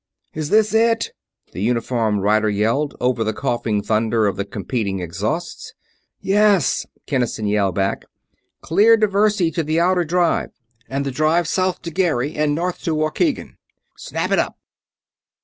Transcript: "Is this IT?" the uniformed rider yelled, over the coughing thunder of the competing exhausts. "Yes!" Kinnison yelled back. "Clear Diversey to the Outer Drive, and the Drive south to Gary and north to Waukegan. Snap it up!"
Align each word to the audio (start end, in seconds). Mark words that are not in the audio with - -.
"Is 0.33 0.49
this 0.49 0.73
IT?" 0.73 1.11
the 1.51 1.61
uniformed 1.61 2.23
rider 2.23 2.49
yelled, 2.49 2.95
over 2.99 3.23
the 3.23 3.35
coughing 3.35 3.83
thunder 3.83 4.25
of 4.25 4.35
the 4.35 4.45
competing 4.45 4.99
exhausts. 4.99 5.73
"Yes!" 6.19 6.87
Kinnison 7.05 7.45
yelled 7.45 7.75
back. 7.75 8.05
"Clear 8.61 8.97
Diversey 8.97 9.51
to 9.53 9.61
the 9.61 9.79
Outer 9.79 10.03
Drive, 10.03 10.49
and 10.89 11.05
the 11.05 11.11
Drive 11.11 11.47
south 11.49 11.83
to 11.83 11.91
Gary 11.91 12.33
and 12.35 12.55
north 12.55 12.81
to 12.85 12.95
Waukegan. 12.95 13.57
Snap 13.95 14.31
it 14.31 14.39
up!" 14.39 14.57